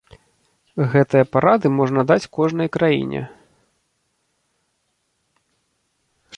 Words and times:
Гэтыя 0.93 1.25
парады 1.33 1.67
можна 1.79 2.01
даць 2.13 2.29
кожнай 2.39 2.69
краіне. 2.77 3.21